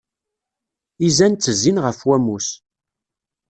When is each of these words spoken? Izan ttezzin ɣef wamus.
Izan 1.07 1.33
ttezzin 1.33 1.81
ɣef 1.85 1.99
wamus. 2.07 2.49